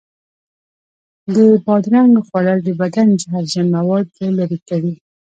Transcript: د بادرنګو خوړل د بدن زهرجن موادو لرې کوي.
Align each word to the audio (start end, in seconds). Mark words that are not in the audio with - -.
د 1.33 1.35
بادرنګو 1.65 2.21
خوړل 2.27 2.59
د 2.63 2.69
بدن 2.81 3.07
زهرجن 3.21 3.65
موادو 3.75 4.25
لرې 4.37 4.59
کوي. 4.69 4.93